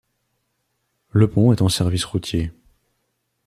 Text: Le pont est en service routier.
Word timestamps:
Le 1.11 1.29
pont 1.29 1.51
est 1.53 1.61
en 1.61 1.69
service 1.69 2.05
routier. 2.05 2.51